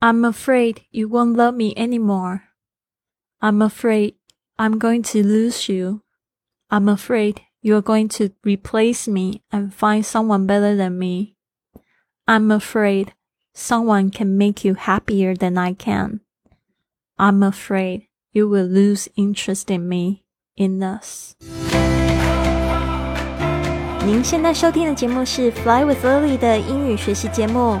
[0.00, 2.44] I'm afraid you won't love me anymore.
[3.40, 4.16] I'm afraid
[4.58, 6.02] I'm going to lose you.
[6.70, 11.36] I'm afraid you're going to replace me and find someone better than me.
[12.26, 13.14] I'm afraid
[13.54, 16.20] someone can make you happier than I can.
[17.18, 20.24] I'm afraid you will lose interest in me,
[20.56, 21.34] in us.
[24.04, 27.80] 您现在收听的节目是《Fly with Lily》的英语学习节目，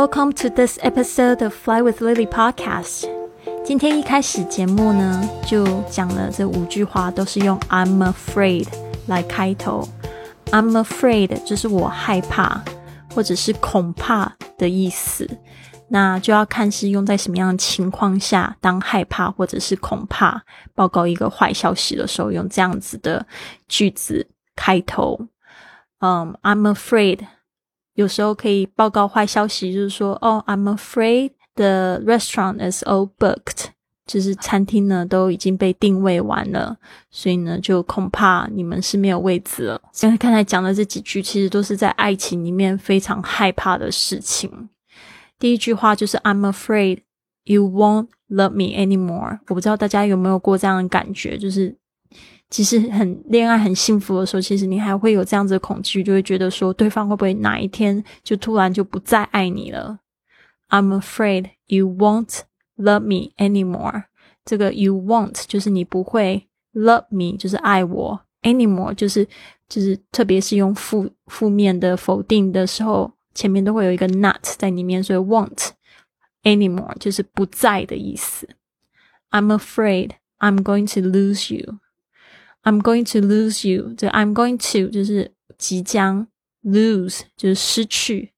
[0.00, 3.06] Welcome to this episode of Fly with Lily podcast。
[3.62, 8.66] 今天一开始节目呢，就讲了这五句话，都是用 "I'm afraid"
[9.08, 9.86] 来开头。
[10.46, 12.64] "I'm afraid" 就是我害怕
[13.14, 15.28] 或者是恐怕的意思。
[15.88, 20.42] 那就要看是用在什么样的情况下，当害怕或者是恐怕
[20.74, 23.26] 报告一个坏消息的时候，用这样子的
[23.68, 24.26] 句子
[24.56, 25.20] 开头。
[25.98, 27.18] 嗯，I'm afraid。
[27.94, 33.66] 有时候可以报告坏消息，就是说，哦，I'm afraid the restaurant is all booked，
[34.06, 36.76] 就是餐厅呢都已经被定位完了，
[37.10, 39.82] 所以呢就恐怕你们是没有位子了。
[39.92, 44.68] 现在刚才讲的这几句，其实都是在爱情里面非常害怕的事情。
[45.38, 47.00] 第一句话就是 I'm afraid
[47.44, 49.40] you won't love me anymore。
[49.48, 51.79] 我不知道大家有没有过这样的感觉，就是。
[52.50, 60.00] 其实很恋爱很幸福的时候，其实你还会有这样子的恐惧，就会觉得说对方会不会哪一天就突然就不再爱你了。
[60.68, 62.40] I'm afraid you won't
[62.76, 64.04] love me anymore。
[64.44, 69.26] 这个 you won't 就是你不会 love me，就是爱我 anymore，就是
[69.68, 75.68] 就是特别是用负负面的否定的时候，前面都会有一个 not 在里面，所以 won't
[76.42, 78.48] anymore 就是不在的意思。
[79.30, 80.10] I'm afraid
[80.40, 81.78] I'm going to lose you。
[82.62, 83.94] I'm going to lose you。
[83.96, 86.26] 这 I'm going to 就是即将
[86.62, 88.32] ，lose 就是失去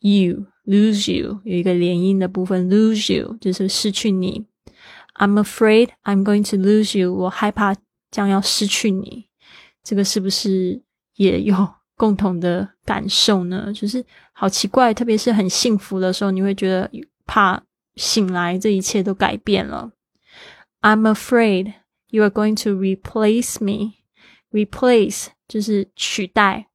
[0.00, 4.46] ，you lose you 有一个连音的部分，lose you 就是失去你。
[5.14, 7.14] I'm afraid I'm going to lose you。
[7.14, 7.74] 我害怕
[8.10, 9.26] 将要失去你。
[9.82, 10.82] 这个是不是
[11.16, 13.72] 也有共同的感受呢？
[13.72, 16.90] 就是好奇怪，特别是很幸福的时候，你会觉得
[17.24, 17.62] 怕
[17.96, 19.92] 醒来，这一切都改变了。
[20.80, 21.74] I'm afraid。
[22.13, 23.93] You are going to replace me.
[24.51, 26.65] Replace 就是取代，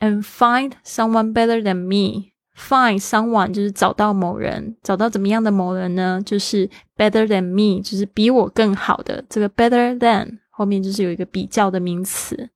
[0.00, 2.32] and find someone better than me.
[2.56, 6.20] Find someone 就是找到某人，找到怎么样的某人呢？
[6.26, 9.24] 就是 better than me，就是比我更好的。
[9.28, 12.50] 这个 better than 后面就是有一个比较的名词。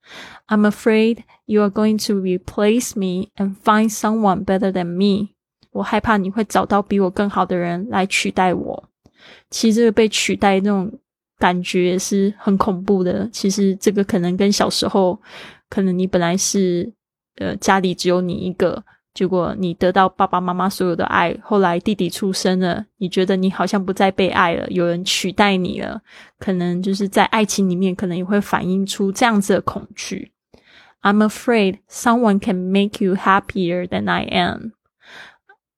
[0.49, 5.35] I'm afraid you are going to replace me and find someone better than me.
[5.71, 8.89] 我害怕你会找到比我更好的人来取代我。
[9.51, 10.99] 其实这个被取代那种。
[11.40, 13.30] 感觉是很恐怖的。
[13.32, 15.20] 其实这个可能跟小时候，
[15.70, 16.92] 可能你本来是
[17.38, 18.84] 呃家里只有你一个，
[19.14, 26.02] 结果你得到爸爸妈妈所有的爱，后来弟弟出生了，你觉得你好像不再被爱了，有人取代你了，
[26.40, 30.32] 可能就是在爱情里面，可能也会反映出这样子的恐惧。
[31.04, 34.72] I'm afraid someone can make you happier than I am，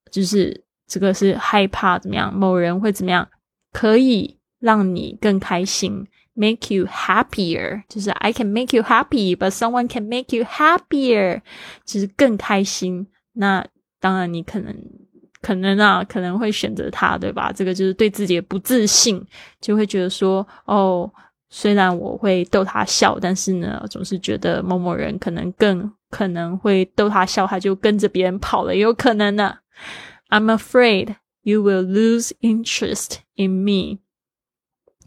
[0.10, 3.28] 就是这个是害怕怎么样，某人会怎么样，
[3.74, 4.39] 可以。
[4.60, 11.42] 让你更开心，make you happier，就是 I can make you happy，but someone can make you happier，
[11.86, 13.08] 就是更开心。
[13.34, 13.66] 那
[14.00, 14.76] 当然，你可能
[15.42, 17.52] 可能啊，可能会选择他，对吧？
[17.52, 19.26] 这个就是对自己的不自信，
[19.62, 21.10] 就会觉得说，哦，
[21.50, 29.58] 虽然我会逗他笑，但是呢，总是觉得某某人可能更可能会逗他笑，他就跟着别人跑了，有可能呢。
[30.30, 34.00] I'm afraid you will lose interest in me。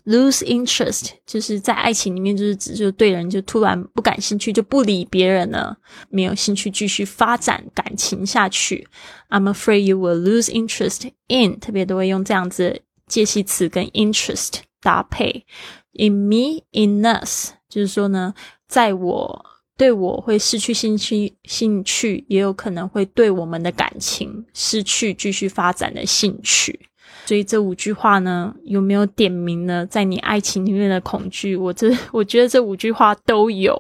[0.04, 5.76] Lose interest 就是在爱情里面，就是指就对人就突然不感兴趣，就不理别人了，
[6.08, 8.88] 没有兴趣继续发展感情下去。
[9.28, 15.46] I'm afraid you will lose interest in，特别都会用这样子介系词跟 interest 搭配。
[15.92, 18.34] In me, in us，就是说呢，
[18.66, 19.46] 在我
[19.76, 26.88] 对我会失去兴趣，兴趣也有可能会对我们的感情失去继续发展的兴趣。
[27.24, 29.86] 所以这五句话呢，有没有点明呢？
[29.86, 33.78] 在你爱情里面的恐惧，我这 我觉得这五句话都有。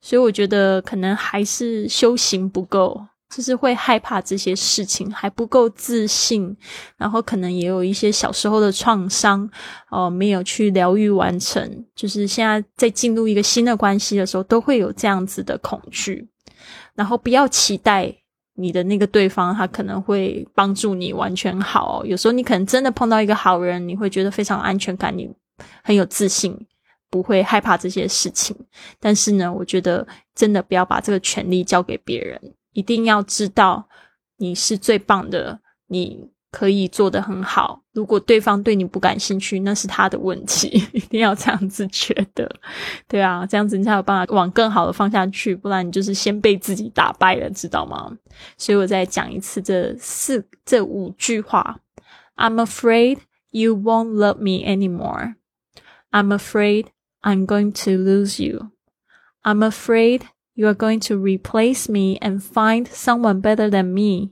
[0.00, 6.56] 所以我觉得可能还是修行不够，就是会害怕这些事情，还不够自信，
[6.96, 9.48] 然后可能也有一些小时候的创伤，
[9.90, 16.28] 哦，没有去疗愈完成，就是现在在进入一个新的关系的时候，都会有这样子的恐惧。
[16.94, 18.14] 然后不要期待
[18.60, 22.04] 你的那个对方，他可能会帮助你完全好。
[22.04, 25.30] 有时候你可能真的碰到一个好人，你会觉得非常安全感，你
[25.84, 26.66] 很有自信，
[27.08, 28.56] 不会害怕这些事情。
[28.98, 32.40] 但是呢，我觉得真的不要把这个权利交给别人。
[32.72, 33.88] 一定要知道
[34.38, 37.82] 你是最棒的，你可以做得很好。
[37.92, 40.68] 如果对方对你不感兴趣，那是他的问题。
[40.92, 42.50] 一定要这样子觉得，
[43.06, 45.54] 对啊，这样子你才有办法往更好的方向去。
[45.54, 48.10] 不然你就是先被自己打败了，知道吗？
[48.56, 51.80] 所以我再讲一次这四这五句话
[52.36, 53.18] ：I'm afraid
[53.50, 55.34] you won't love me anymore.
[56.10, 56.86] I'm afraid
[57.20, 58.70] I'm going to lose you.
[59.42, 60.22] I'm afraid.
[60.54, 64.30] You are going to replace me and find someone better than me.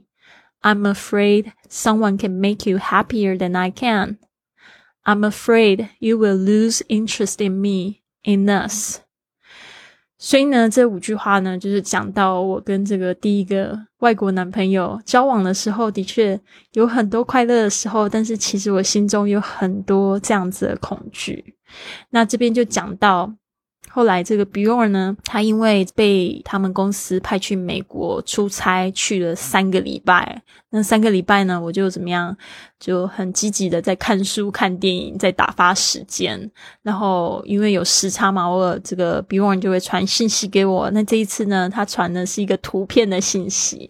[0.60, 4.18] I'm afraid someone can make you happier than I can.
[5.04, 9.00] I'm afraid you will lose interest in me, in us.
[10.18, 16.40] 所以呢，这五句话呢，就是讲到我跟这个第一个外国男朋友交往的时候，的确
[16.72, 21.56] 有很多快乐的时候，但是其实我心中有很多这样子的恐惧。
[22.10, 23.34] 那这边就讲到。
[23.97, 30.43] 后来，这个 Bjorn 呢，他因为被他们公司派去美国出差，去了三个礼拜。
[30.69, 32.37] 那三个礼拜呢，我就怎么样？
[32.79, 36.39] 就很积极的在看书、看电影，在打发时间。
[36.83, 40.89] 然后因为有时差嘛，我这个 Bjorn 就会传信息给我。
[40.91, 43.89] 那这一次呢，他传的是一个图片的信息，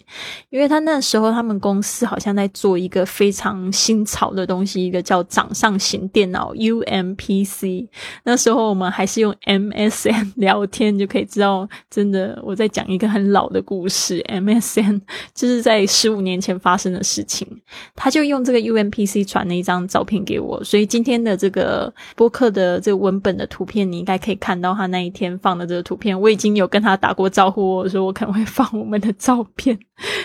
[0.49, 7.89] 因为他那时候他们公司好像在做一个非常新潮的东西，一个叫掌上型电脑 UMPC。
[8.23, 14.23] 那时候我们还是用 MSN 聊天，就可以知道，真的我在讲一个很老的故事。
[14.29, 15.01] MSN
[15.35, 17.45] 就是在十五年前发生的事情，
[17.93, 18.76] 他就用这个 U。
[18.77, 26.19] NPC 传了一张照片给我，所以今天的这个播客的这个文本的图片，你应该可以看到他那一天放的这个图片。
[26.19, 29.77] 我已经有跟他打过招呼，我说我可能会放我们的照片，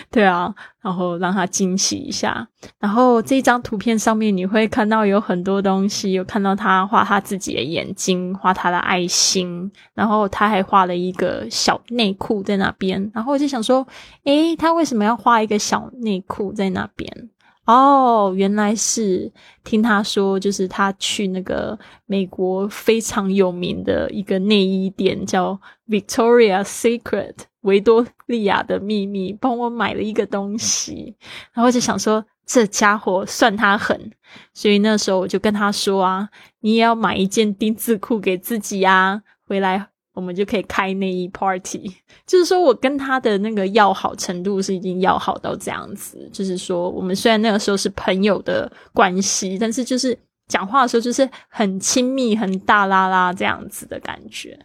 [0.09, 2.47] 对啊，然后让他惊喜一下。
[2.79, 13.11] 然后这张图片上面你会看到有很多东西，有看到他画他自己的眼睛，画他的爱心，然后他还画了一个小内裤在那边。
[13.13, 13.85] 然后我就想说，
[14.23, 17.29] 诶，他为什么要画一个小内裤在那边？
[17.65, 19.31] 哦，原来是
[19.63, 25.57] 听他说，就是他去那个美国非常有名的一个内衣店，叫
[25.87, 31.15] Victoria's Secret 维多利亚的秘密，帮我买了一个东西，
[31.53, 34.11] 然后就想说这家伙算他狠，
[34.53, 36.27] 所以那时候我就跟他说啊，
[36.59, 39.92] 你也要买一件丁字裤给自己啊，回来。
[40.13, 41.91] 我们就可以开内衣 party，
[42.25, 50.17] 就是说我跟他的那个要好程度是已经要好到这样子，就是说我们虽然那个时候是朋友的关系，但是就是
[50.47, 54.59] 讲话的时候就是很亲密、很大拉拉这样子的感觉。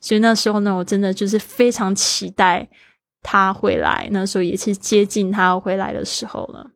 [0.00, 2.66] 所以那时候呢，我真的就是非常期待
[3.22, 6.70] 他回来，那时候也是接近他回来的时候了。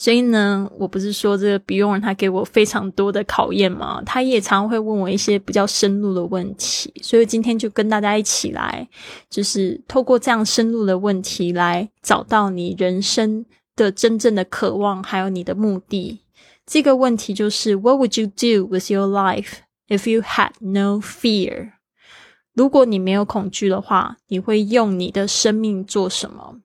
[0.00, 8.88] 所以呢，我不是说这个 Bjorn 他给我非常多的考验嘛，他也常会问我一些比较深入的问题，所以今天就跟大家一起来，
[9.28, 13.44] 就是透过这样深入的问题来找到你人生
[13.76, 16.20] 的真正的渴望，还有你的目的。
[16.64, 19.58] 这个问题就是 What would you do with your life
[19.88, 21.72] if you had no fear？
[22.54, 26.60] 如果你没有恐惧的话，你会用你的生命做什么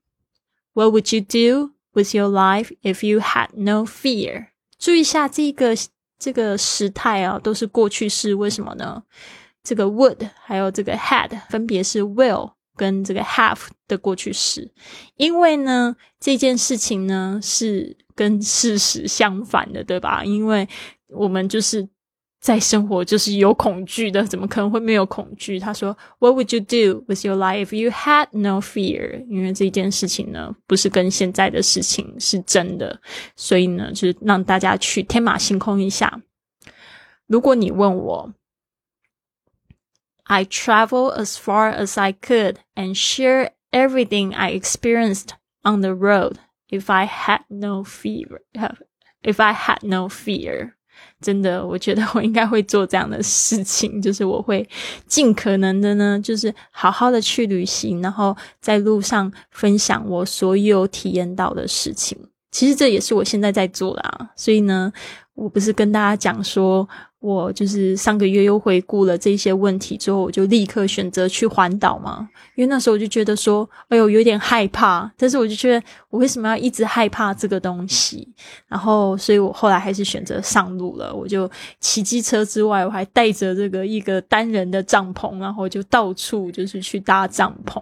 [0.73, 1.74] ？What would you do？
[1.95, 4.47] With your life, if you had no fear，
[4.77, 5.73] 注意一下这个
[6.19, 8.35] 这个时态啊，都是过去式。
[8.35, 9.01] 为什么呢？
[9.63, 14.69] 这个 would 还有这个 had 分别是 will 跟这个 have 的过去式。
[15.15, 20.23] 因为呢，这件事情呢是跟事实相反的，对吧？
[20.25, 20.67] 因为
[21.07, 21.87] 我们就是。
[22.44, 25.60] 在生活就是有恐惧的，怎么可能会没有恐惧？
[25.60, 32.98] 他说：“What would you do with your life if you had no fear？” 因为这件事情呢，不是跟现在的事情是真的，
[33.36, 36.22] 所以呢，就是让大家去天马行空一下。
[37.26, 38.32] 如果你问我，
[40.24, 45.30] I travel as far as I could and share everything I experienced
[45.62, 46.36] on the road
[46.68, 48.40] if I had no fear.
[49.22, 50.72] If I had no fear.
[51.21, 54.67] 真的，我觉得我应该会做这样的事情，就是我会
[55.07, 62.17] 尽可能的呢，就是好好的去旅行，然后在路上分享我所有体验到的事情。
[62.51, 64.29] 其实这也是我现在在做的啊。
[64.35, 64.91] 所以呢，
[65.33, 66.87] 我不是跟大家讲说，
[67.25, 72.29] 我就是上个月又回顾了这些问题之后，我就立刻选择去环岛嘛。
[72.53, 75.11] 因为那时候我就觉得说，哎呦，有点害怕。
[75.17, 78.31] 但是我就觉得，我为什么要一直害怕这个东西？
[78.67, 81.11] 然后，所以我后来还是选择上路了。
[81.11, 87.81] 我就骑机车之外，我还带着这个一个单人的帐篷，然后就到处就是去搭帐篷。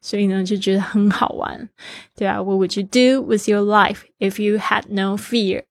[0.00, 1.68] 所以呢，就觉得很好玩。
[2.16, 5.64] 对啊，What would you do with your life if you had no fear？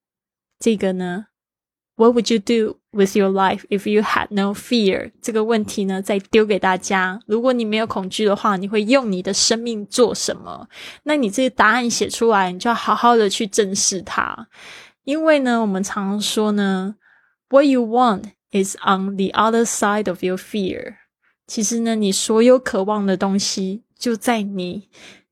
[0.59, 1.25] 这个呢
[1.95, 5.11] ？What would you do with your life if you had no fear？
[5.21, 7.19] 这个问题呢，再丢给大家。
[7.27, 10.67] 如果你没有恐惧的话，你会用你的生命做什么？
[11.03, 14.47] 那你这个答案写出来，你就要好好的去正视它。
[15.03, 16.95] 因为呢，我们常说呢
[17.49, 20.95] ，What you want is on the other side of your fear。
[21.45, 24.89] 其实呢，你所有渴望的东西，就在你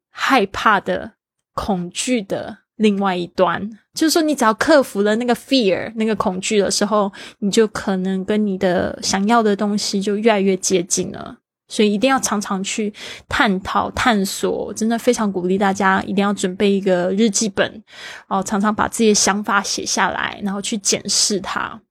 [0.10, 1.15] 害怕的、
[1.53, 2.60] 恐惧的。
[2.77, 11.38] 另外一端，就是说，你只要克服了那个 fear 那个恐惧的时候，你就可能跟你的想要的东西就越来越接近了。
[11.67, 12.94] 所以一定要常常去
[13.27, 17.84] 探讨、探索，真的非常鼓励大家一定要准备一个日记本
[18.27, 21.82] 哦，常常把自己的想法写下来，然后去检视它。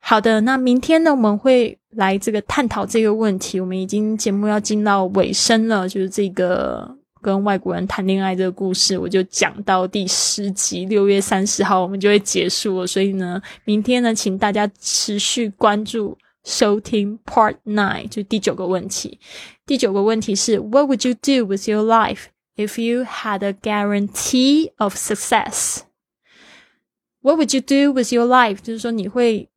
[0.00, 3.58] 好的，那明天呢，我们会来这个探讨这个问题。
[3.58, 6.98] 我们已经节目要进到尾声了，就是这个。
[7.24, 12.86] 跟外国人谈恋爱这个故事，我就讲到第十集，六月三十号我们就会结束了。
[12.86, 19.18] 所以呢，明天呢，请大家持续关注收听 Part Nine，就第九个问题。
[19.64, 22.24] 第九个问题是：What would you do with your life
[22.56, 28.58] if you had a guarantee of success？What would you do with your life？
[28.62, 29.48] 就是说你会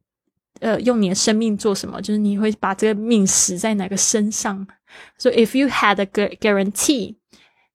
[0.62, 2.02] 呃用你的生命做什么？
[2.02, 4.66] 就是你会把这个命死在哪个身上
[5.18, 7.17] ？So if you had a guarantee。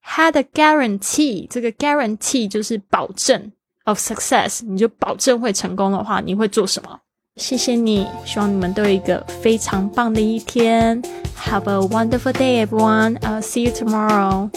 [0.05, 3.53] Had a guarantee，这个 guarantee 就是保证
[3.85, 6.99] of success，你就保证会成功的话，你会做什么？
[7.37, 11.01] 谢谢你，希望你们都有一个非常棒的一天。
[11.47, 13.17] Have a wonderful day, everyone.
[13.21, 14.51] I'll see you tomorrow.